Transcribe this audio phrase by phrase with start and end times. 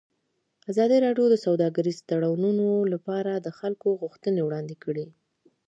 [0.71, 5.07] ازادي راډیو د سوداګریز تړونونه لپاره د خلکو غوښتنې وړاندې کړي.